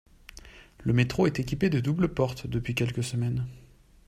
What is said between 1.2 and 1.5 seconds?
est